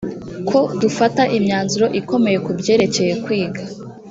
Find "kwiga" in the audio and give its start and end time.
3.23-3.63